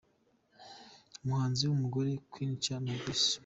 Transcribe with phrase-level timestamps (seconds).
[1.23, 3.33] Umuhanzi w’ umugore: Queen Cha na Grace.